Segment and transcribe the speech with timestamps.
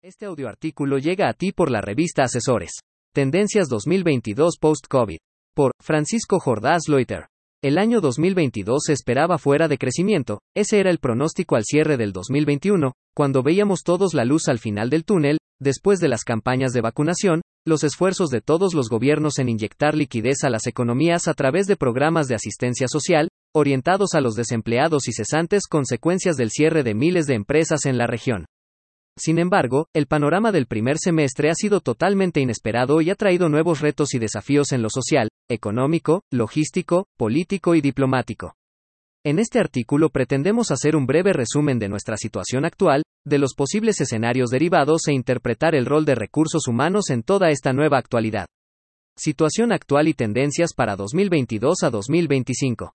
[0.00, 2.70] Este audioartículo llega a ti por la revista Asesores.
[3.12, 5.18] Tendencias 2022 Post-COVID.
[5.56, 7.26] Por Francisco Jordás Loiter.
[7.64, 12.12] El año 2022 se esperaba fuera de crecimiento, ese era el pronóstico al cierre del
[12.12, 16.80] 2021, cuando veíamos todos la luz al final del túnel, después de las campañas de
[16.80, 21.66] vacunación, los esfuerzos de todos los gobiernos en inyectar liquidez a las economías a través
[21.66, 26.94] de programas de asistencia social, orientados a los desempleados y cesantes consecuencias del cierre de
[26.94, 28.44] miles de empresas en la región.
[29.18, 33.80] Sin embargo, el panorama del primer semestre ha sido totalmente inesperado y ha traído nuevos
[33.80, 38.54] retos y desafíos en lo social, económico, logístico, político y diplomático.
[39.24, 44.00] En este artículo pretendemos hacer un breve resumen de nuestra situación actual, de los posibles
[44.00, 48.46] escenarios derivados e interpretar el rol de recursos humanos en toda esta nueva actualidad.
[49.16, 52.94] Situación actual y tendencias para 2022 a 2025.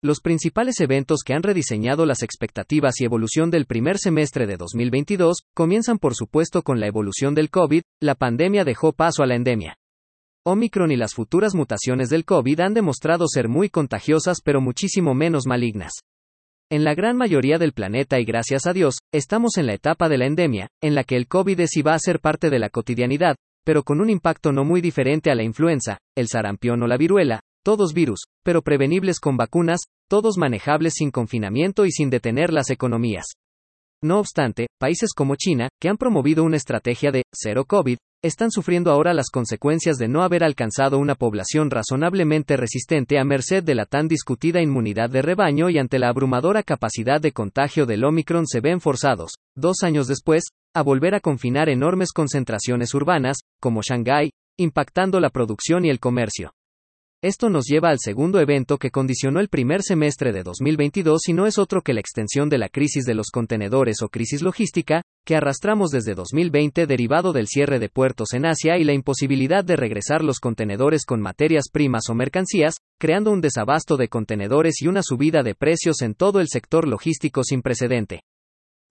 [0.00, 5.38] Los principales eventos que han rediseñado las expectativas y evolución del primer semestre de 2022
[5.54, 9.76] comienzan por supuesto con la evolución del COVID, la pandemia dejó paso a la endemia.
[10.46, 15.46] Omicron y las futuras mutaciones del COVID han demostrado ser muy contagiosas pero muchísimo menos
[15.48, 15.94] malignas.
[16.70, 20.18] En la gran mayoría del planeta y gracias a Dios, estamos en la etapa de
[20.18, 22.70] la endemia, en la que el COVID es y va a ser parte de la
[22.70, 23.34] cotidianidad,
[23.64, 27.40] pero con un impacto no muy diferente a la influenza, el sarampión o la viruela,
[27.62, 33.26] todos virus, pero prevenibles con vacunas, todos manejables sin confinamiento y sin detener las economías.
[34.02, 38.90] No obstante, países como China, que han promovido una estrategia de cero COVID, están sufriendo
[38.90, 43.86] ahora las consecuencias de no haber alcanzado una población razonablemente resistente a merced de la
[43.86, 48.60] tan discutida inmunidad de rebaño y ante la abrumadora capacidad de contagio del Omicron se
[48.60, 55.20] ven forzados, dos años después, a volver a confinar enormes concentraciones urbanas, como Shanghái, impactando
[55.20, 56.52] la producción y el comercio.
[57.20, 61.48] Esto nos lleva al segundo evento que condicionó el primer semestre de 2022 y no
[61.48, 65.34] es otro que la extensión de la crisis de los contenedores o crisis logística, que
[65.34, 70.22] arrastramos desde 2020 derivado del cierre de puertos en Asia y la imposibilidad de regresar
[70.22, 75.42] los contenedores con materias primas o mercancías, creando un desabasto de contenedores y una subida
[75.42, 78.20] de precios en todo el sector logístico sin precedente.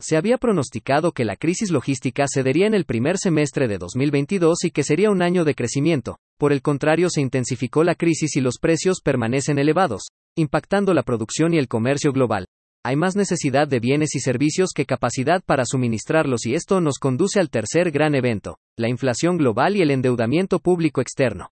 [0.01, 4.71] Se había pronosticado que la crisis logística cedería en el primer semestre de 2022 y
[4.71, 6.17] que sería un año de crecimiento.
[6.37, 10.03] Por el contrario, se intensificó la crisis y los precios permanecen elevados,
[10.35, 12.45] impactando la producción y el comercio global.
[12.85, 17.39] Hay más necesidad de bienes y servicios que capacidad para suministrarlos y esto nos conduce
[17.39, 21.49] al tercer gran evento, la inflación global y el endeudamiento público externo.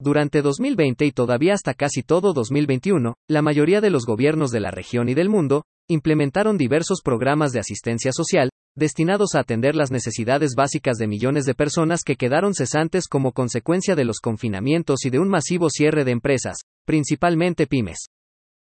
[0.00, 4.70] Durante 2020 y todavía hasta casi todo 2021, la mayoría de los gobiernos de la
[4.70, 10.54] región y del mundo, implementaron diversos programas de asistencia social, destinados a atender las necesidades
[10.56, 15.18] básicas de millones de personas que quedaron cesantes como consecuencia de los confinamientos y de
[15.18, 18.06] un masivo cierre de empresas, principalmente pymes.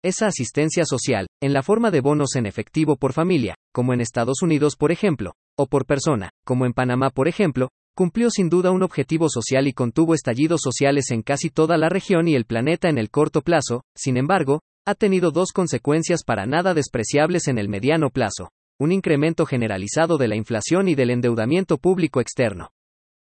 [0.03, 4.43] Esa asistencia social, en la forma de bonos en efectivo por familia, como en Estados
[4.43, 8.83] Unidos por ejemplo, o por persona, como en Panamá por ejemplo, cumplió sin duda un
[8.83, 12.99] objetivo social y contuvo estallidos sociales en casi toda la región y el planeta en
[12.99, 18.11] el corto plazo, sin embargo, ha tenido dos consecuencias para nada despreciables en el mediano
[18.11, 18.49] plazo.
[18.77, 22.71] Un incremento generalizado de la inflación y del endeudamiento público externo.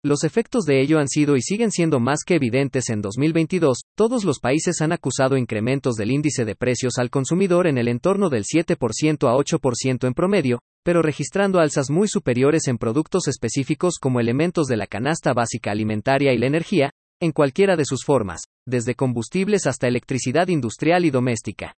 [0.05, 4.25] Los efectos de ello han sido y siguen siendo más que evidentes en 2022, todos
[4.25, 8.43] los países han acusado incrementos del índice de precios al consumidor en el entorno del
[8.43, 14.67] 7% a 8% en promedio, pero registrando alzas muy superiores en productos específicos como elementos
[14.67, 19.69] de la canasta básica alimentaria y la energía, en cualquiera de sus formas, desde combustibles
[19.69, 21.75] hasta electricidad industrial y doméstica.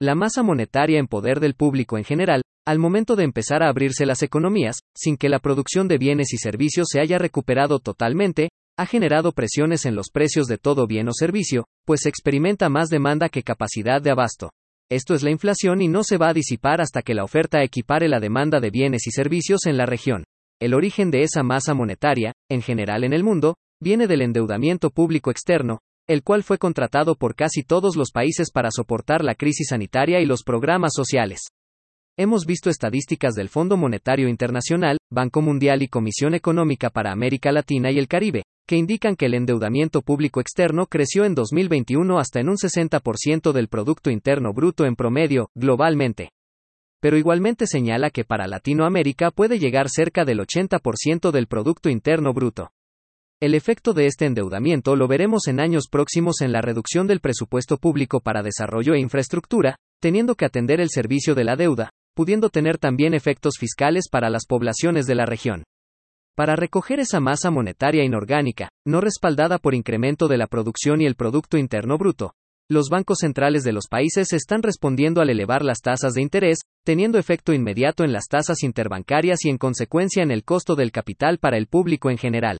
[0.00, 4.06] La masa monetaria en poder del público en general, al momento de empezar a abrirse
[4.06, 8.86] las economías, sin que la producción de bienes y servicios se haya recuperado totalmente, ha
[8.86, 13.28] generado presiones en los precios de todo bien o servicio, pues se experimenta más demanda
[13.28, 14.50] que capacidad de abasto.
[14.90, 18.08] Esto es la inflación y no se va a disipar hasta que la oferta equipare
[18.08, 20.24] la demanda de bienes y servicios en la región.
[20.60, 25.30] El origen de esa masa monetaria, en general en el mundo, viene del endeudamiento público
[25.30, 30.20] externo, el cual fue contratado por casi todos los países para soportar la crisis sanitaria
[30.20, 31.40] y los programas sociales.
[32.18, 37.90] Hemos visto estadísticas del Fondo Monetario Internacional, Banco Mundial y Comisión Económica para América Latina
[37.90, 42.48] y el Caribe, que indican que el endeudamiento público externo creció en 2021 hasta en
[42.48, 46.30] un 60% del Producto Interno Bruto en promedio, globalmente.
[47.02, 52.70] Pero igualmente señala que para Latinoamérica puede llegar cerca del 80% del Producto Interno Bruto.
[53.42, 57.76] El efecto de este endeudamiento lo veremos en años próximos en la reducción del presupuesto
[57.76, 62.78] público para desarrollo e infraestructura, teniendo que atender el servicio de la deuda, pudiendo tener
[62.78, 65.64] también efectos fiscales para las poblaciones de la región.
[66.34, 71.14] Para recoger esa masa monetaria inorgánica, no respaldada por incremento de la producción y el
[71.14, 72.32] Producto Interno Bruto,
[72.68, 77.18] Los bancos centrales de los países están respondiendo al elevar las tasas de interés, teniendo
[77.18, 81.58] efecto inmediato en las tasas interbancarias y en consecuencia en el costo del capital para
[81.58, 82.58] el público en general.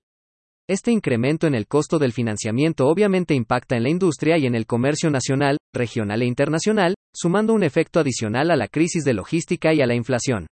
[0.68, 4.66] Este incremento en el costo del financiamiento obviamente impacta en la industria y en el
[4.66, 9.80] comercio nacional, regional e internacional, sumando un efecto adicional a la crisis de logística y
[9.80, 10.48] a la inflación.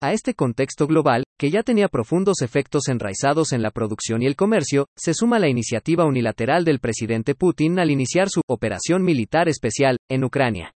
[0.00, 4.36] A este contexto global, que ya tenía profundos efectos enraizados en la producción y el
[4.36, 9.96] comercio, se suma la iniciativa unilateral del presidente Putin al iniciar su operación militar especial
[10.08, 10.72] en Ucrania.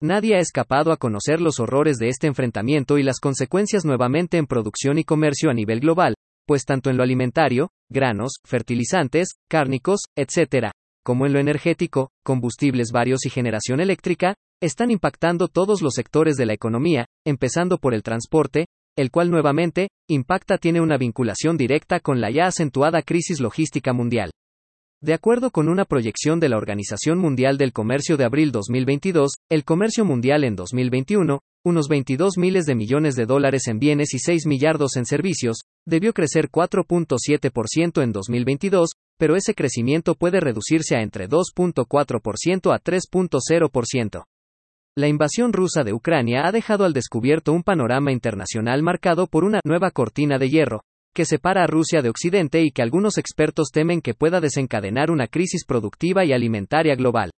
[0.00, 4.46] Nadie ha escapado a conocer los horrores de este enfrentamiento y las consecuencias nuevamente en
[4.46, 6.14] producción y comercio a nivel global,
[6.48, 10.70] pues tanto en lo alimentario, granos, fertilizantes, cárnicos, etc.,
[11.04, 16.46] como en lo energético, combustibles varios y generación eléctrica, están impactando todos los sectores de
[16.46, 18.66] la economía, empezando por el transporte,
[18.96, 24.30] el cual nuevamente, impacta tiene una vinculación directa con la ya acentuada crisis logística mundial.
[25.00, 29.64] De acuerdo con una proyección de la Organización Mundial del Comercio de abril 2022, el
[29.64, 34.46] comercio mundial en 2021, unos 22 miles de millones de dólares en bienes y 6
[34.46, 35.58] millardos en servicios,
[35.88, 44.24] debió crecer 4.7% en 2022, pero ese crecimiento puede reducirse a entre 2.4% a 3.0%.
[44.96, 49.60] La invasión rusa de Ucrania ha dejado al descubierto un panorama internacional marcado por una
[49.64, 50.82] nueva cortina de hierro,
[51.14, 55.26] que separa a Rusia de Occidente y que algunos expertos temen que pueda desencadenar una
[55.26, 57.30] crisis productiva y alimentaria global.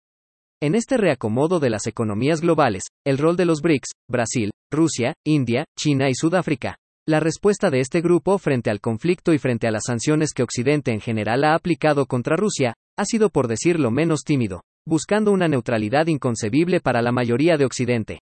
[0.61, 5.65] En este reacomodo de las economías globales, el rol de los BRICS, Brasil, Rusia, India,
[5.77, 6.77] China y Sudáfrica,
[7.09, 10.93] la respuesta de este grupo frente al conflicto y frente a las sanciones que Occidente
[10.93, 16.09] en general ha aplicado contra Rusia, ha sido por decirlo menos tímido, buscando una neutralidad
[16.09, 18.19] inconcebible para la mayoría de Occidente.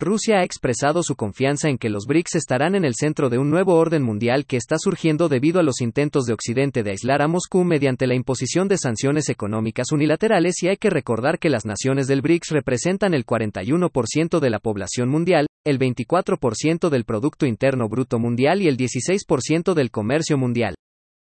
[0.00, 3.50] Rusia ha expresado su confianza en que los BRICS estarán en el centro de un
[3.50, 7.28] nuevo orden mundial que está surgiendo debido a los intentos de Occidente de aislar a
[7.28, 12.08] Moscú mediante la imposición de sanciones económicas unilaterales y hay que recordar que las naciones
[12.08, 18.18] del BRICS representan el 41% de la población mundial, el 24% del Producto Interno Bruto
[18.18, 20.74] Mundial y el 16% del comercio mundial.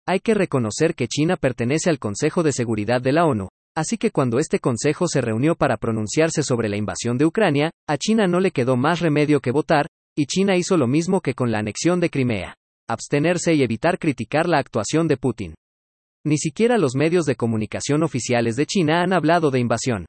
[0.07, 4.12] Hay que reconocer que China pertenece al Consejo de Seguridad de la ONU, Así que
[4.12, 8.39] cuando este Consejo se reunió para pronunciarse sobre la invasión de Ucrania, a China no
[8.39, 12.00] le quedó más remedio que votar, y China hizo lo mismo que con la anexión
[12.00, 12.56] de Crimea.
[12.88, 15.56] Abstenerse y evitar criticar la actuación de Putin.
[16.24, 20.06] Ni siquiera los medios de comunicación oficiales de China han hablado de invasión.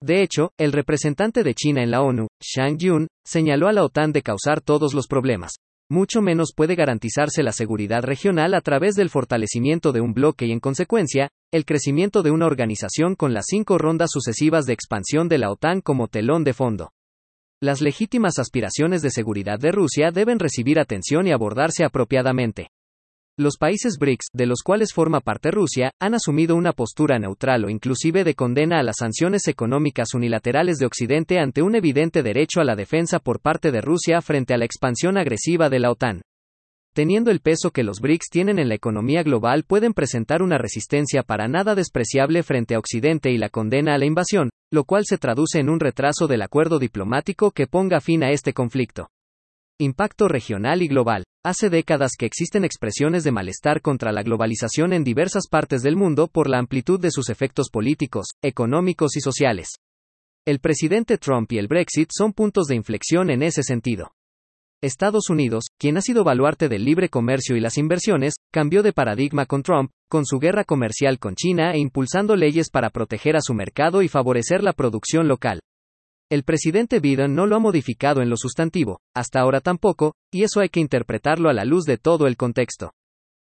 [0.00, 4.12] De hecho, el representante de China en la ONU, Shang Yun, señaló a la OTAN
[4.12, 5.56] de causar todos los problemas,
[5.90, 10.52] mucho menos puede garantizarse la seguridad regional a través del fortalecimiento de un bloque y
[10.52, 15.38] en consecuencia, el crecimiento de una organización con las cinco rondas sucesivas de expansión de
[15.38, 16.92] la OTAN como telón de fondo.
[17.62, 22.68] Las legítimas aspiraciones de seguridad de Rusia deben recibir atención y abordarse apropiadamente.
[23.40, 27.70] Los países BRICS, de los cuales forma parte Rusia, han asumido una postura neutral o
[27.70, 32.64] inclusive de condena a las sanciones económicas unilaterales de Occidente ante un evidente derecho a
[32.64, 36.22] la defensa por parte de Rusia frente a la expansión agresiva de la OTAN.
[36.94, 41.22] Teniendo el peso que los BRICS tienen en la economía global, pueden presentar una resistencia
[41.22, 45.16] para nada despreciable frente a Occidente y la condena a la invasión, lo cual se
[45.16, 49.10] traduce en un retraso del acuerdo diplomático que ponga fin a este conflicto.
[49.80, 51.22] Impacto regional y global.
[51.44, 56.26] Hace décadas que existen expresiones de malestar contra la globalización en diversas partes del mundo
[56.26, 59.68] por la amplitud de sus efectos políticos, económicos y sociales.
[60.44, 64.10] El presidente Trump y el Brexit son puntos de inflexión en ese sentido.
[64.82, 69.46] Estados Unidos, quien ha sido baluarte del libre comercio y las inversiones, cambió de paradigma
[69.46, 73.54] con Trump, con su guerra comercial con China e impulsando leyes para proteger a su
[73.54, 75.60] mercado y favorecer la producción local.
[76.30, 80.60] El presidente Biden no lo ha modificado en lo sustantivo, hasta ahora tampoco, y eso
[80.60, 82.92] hay que interpretarlo a la luz de todo el contexto.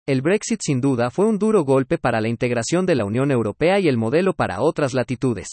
[0.07, 3.79] El Brexit sin duda fue un duro golpe para la integración de la Unión Europea
[3.79, 5.49] y el modelo para otras latitudes.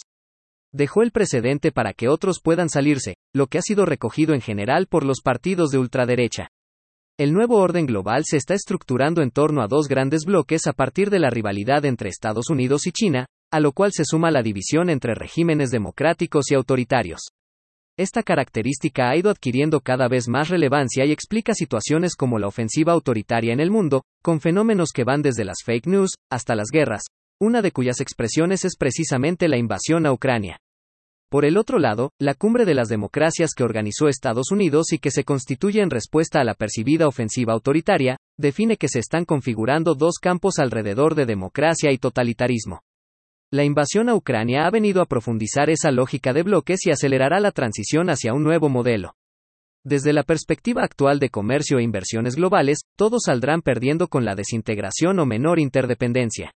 [0.72, 4.86] Dejó el precedente para que otros puedan salirse, lo que ha sido recogido en general
[4.86, 6.48] por los partidos de ultraderecha.
[7.18, 11.10] El nuevo orden global se está estructurando en torno a dos grandes bloques a partir
[11.10, 14.90] de la rivalidad entre Estados Unidos y China, a lo cual se suma la división
[14.90, 17.32] entre regímenes democráticos y autoritarios.
[17.96, 22.92] Esta característica ha ido adquiriendo cada vez más relevancia y explica situaciones como la ofensiva
[22.92, 27.02] autoritaria en el mundo, con fenómenos que van desde las fake news hasta las guerras,
[27.38, 30.58] una de cuyas expresiones es precisamente la invasión a Ucrania.
[31.30, 35.10] Por el otro lado, la cumbre de las democracias que organizó Estados Unidos y que
[35.10, 40.14] se constituye en respuesta a la percibida ofensiva autoritaria, define que se están configurando dos
[40.20, 42.80] campos alrededor de democracia y totalitarismo.
[43.52, 47.50] La invasión a Ucrania ha venido a profundizar esa lógica de bloques y acelerará la
[47.50, 49.16] transición hacia un nuevo modelo.
[49.84, 55.18] Desde la perspectiva actual de comercio e inversiones globales, todos saldrán perdiendo con la desintegración
[55.18, 56.52] o menor interdependencia.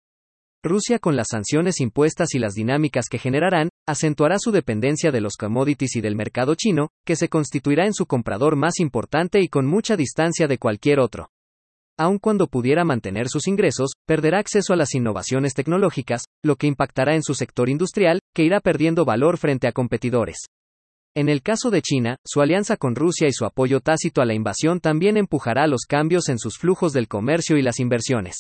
[0.62, 5.38] Rusia con las sanciones impuestas y las dinámicas que generarán, acentuará su dependencia de los
[5.38, 9.66] commodities y del mercado chino, que se constituirá en su comprador más importante y con
[9.66, 11.30] mucha distancia de cualquier otro.
[12.02, 17.14] Aun cuando pudiera mantener sus ingresos, perderá acceso a las innovaciones tecnológicas, lo que impactará
[17.14, 20.48] en su sector industrial, que irá perdiendo valor frente a competidores.
[21.16, 24.34] En el caso de China, su alianza con Rusia y su apoyo tácito a la
[24.34, 28.38] invasión también empujará los cambios en sus flujos del comercio y las inversiones.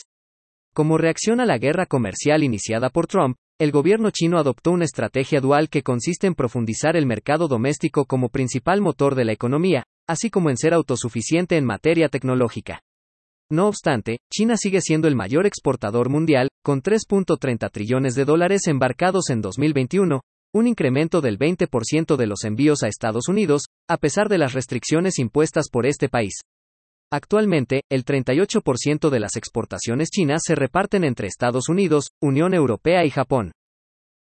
[0.73, 5.39] Como reacción a la guerra comercial iniciada por Trump, el gobierno chino adoptó una estrategia
[5.39, 10.31] dual que consiste en profundizar el mercado doméstico como principal motor de la economía, así
[10.31, 12.81] como en ser autosuficiente en materia tecnológica.
[13.51, 19.29] No obstante, China sigue siendo el mayor exportador mundial, con 3.30 trillones de dólares embarcados
[19.29, 20.21] en 2021,
[20.53, 25.19] un incremento del 20% de los envíos a Estados Unidos, a pesar de las restricciones
[25.19, 26.35] impuestas por este país.
[27.11, 33.09] Actualmente, el 38% de las exportaciones chinas se reparten entre Estados Unidos, Unión Europea y
[33.09, 33.51] Japón.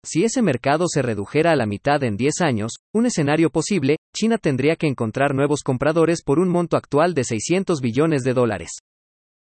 [0.03, 4.37] Si ese mercado se redujera a la mitad en 10 años, un escenario posible, China
[4.37, 8.71] tendría que encontrar nuevos compradores por un monto actual de 600 billones de dólares.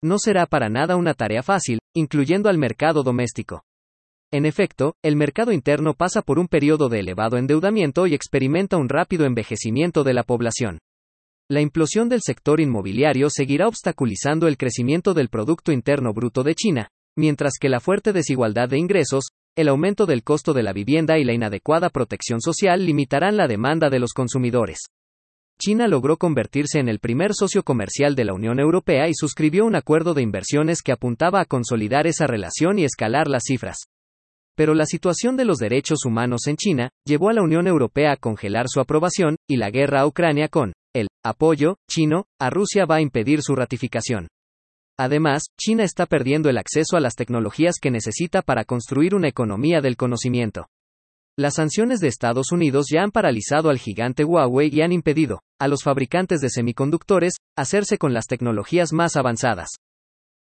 [0.05, 3.65] No será para nada una tarea fácil, incluyendo al mercado doméstico.
[4.31, 8.91] En efecto, el mercado interno pasa por un periodo de elevado endeudamiento y experimenta un
[8.91, 10.79] rápido envejecimiento de la población.
[11.49, 16.89] La implosión del sector inmobiliario seguirá obstaculizando el crecimiento del Producto Interno Bruto de China,
[17.17, 21.25] mientras que la fuerte desigualdad de ingresos, el aumento del costo de la vivienda y
[21.25, 24.81] la inadecuada protección social limitarán la demanda de los consumidores.
[25.61, 29.77] China logró convertirse en el primer socio comercial de la Unión Europea y suscribió un
[29.77, 33.77] acuerdo de inversiones que apuntaba a consolidar esa relación y escalar las cifras.
[34.57, 38.17] Pero la situación de los derechos humanos en China llevó a la Unión Europea a
[38.17, 42.97] congelar su aprobación, y la guerra a Ucrania con el apoyo chino a Rusia va
[42.97, 44.29] a impedir su ratificación.
[44.97, 49.81] Además, China está perdiendo el acceso a las tecnologías que necesita para construir una economía
[49.81, 50.67] del conocimiento.
[51.37, 55.67] Las sanciones de Estados Unidos ya han paralizado al gigante Huawei y han impedido, a
[55.67, 59.71] los fabricantes de semiconductores, hacerse con las tecnologías más avanzadas.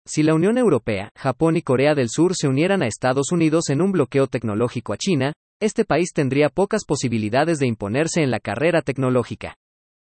[0.06, 3.82] Si la Unión Europea, Japón y Corea del Sur se unieran a Estados Unidos en
[3.82, 8.84] un bloqueo tecnológico a China, este país tendría pocas posibilidades de imponerse en la carrera
[8.84, 9.56] tecnológica.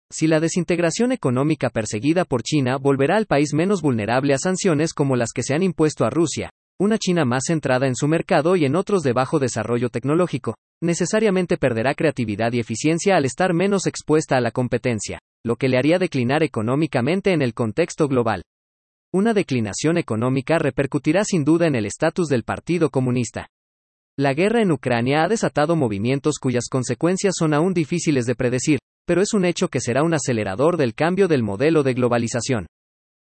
[0.09, 5.17] Si la desintegración económica perseguida por China volverá al país menos vulnerable a sanciones como
[5.17, 8.63] las que se han impuesto a Rusia, una China más centrada en su mercado y
[8.63, 14.37] en otros de bajo desarrollo tecnológico, necesariamente perderá creatividad y eficiencia al estar menos expuesta
[14.37, 18.43] a la competencia, lo que le haría declinar económicamente en el contexto global.
[19.11, 23.47] Una declinación económica repercutirá sin duda en el estatus del Partido Comunista.
[24.17, 29.21] La guerra en Ucrania ha desatado movimientos cuyas consecuencias son aún difíciles de predecir, pero
[29.21, 32.67] es un hecho que será un acelerador del cambio del modelo de globalización.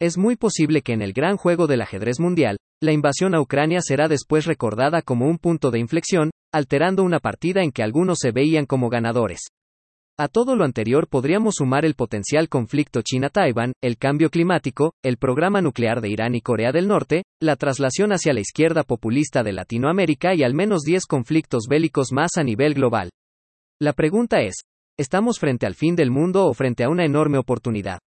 [0.02, 3.78] Es muy posible que en el gran juego del ajedrez mundial, la invasión a Ucrania
[3.82, 8.32] será después recordada como un punto de inflexión, alterando una partida en que algunos se
[8.32, 9.42] veían como ganadores.
[10.18, 15.62] A todo lo anterior podríamos sumar el potencial conflicto China-Taiwán, el cambio climático, el programa
[15.62, 20.34] nuclear de Irán y Corea del Norte, la traslación hacia la izquierda populista de Latinoamérica
[20.34, 23.10] y al menos 10 conflictos bélicos más a nivel global.
[23.80, 24.64] La pregunta es,
[24.98, 28.00] ¿estamos frente al fin del mundo o frente a una enorme oportunidad?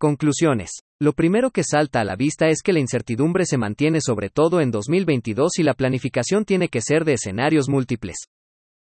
[0.00, 0.70] Conclusiones.
[0.98, 4.62] Lo primero que salta a la vista es que la incertidumbre se mantiene sobre todo
[4.62, 8.16] en 2022 y la planificación tiene que ser de escenarios múltiples.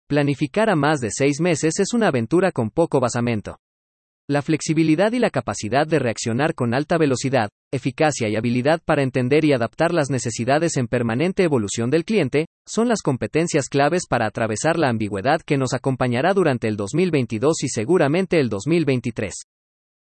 [0.09, 3.59] Planificar a más de seis meses es una aventura con poco basamento.
[4.27, 9.45] La flexibilidad y la capacidad de reaccionar con alta velocidad, eficacia y habilidad para entender
[9.45, 14.79] y adaptar las necesidades en permanente evolución del cliente, son las competencias claves para atravesar
[14.79, 19.35] la ambigüedad que nos acompañará durante el 2022 y seguramente el 2023.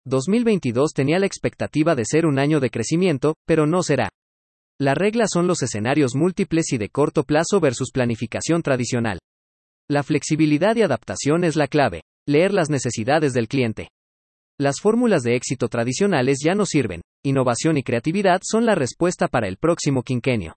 [0.07, 4.11] 2022 tenía la expectativa de ser un año de crecimiento, pero no será.
[4.79, 9.19] La regla son los escenarios múltiples y de corto plazo versus planificación tradicional.
[9.89, 12.03] La flexibilidad y adaptación es la clave.
[12.27, 13.89] Leer las necesidades del cliente.
[14.59, 17.01] Las fórmulas de éxito tradicionales ya no sirven.
[17.25, 20.55] Innovación y creatividad son la respuesta para el próximo quinquenio.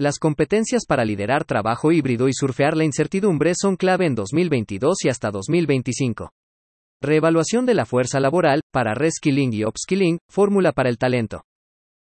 [0.00, 5.08] Las competencias para liderar trabajo híbrido y surfear la incertidumbre son clave en 2022 y
[5.08, 6.30] hasta 2025.
[7.00, 11.42] Reevaluación de la fuerza laboral, para reskilling y upskilling, fórmula para el talento.